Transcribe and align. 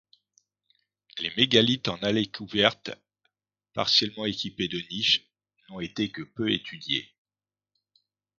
Les 1.19 1.31
mégalithes 1.37 1.87
en 1.87 1.97
allée 1.97 2.25
couverte, 2.31 2.89
partiellement 3.73 4.25
équipés 4.25 4.67
de 4.67 4.79
niches, 4.89 5.27
n'ont 5.69 5.79
été 5.79 6.09
que 6.09 6.23
peu 6.23 6.51
étudiés. 6.51 7.13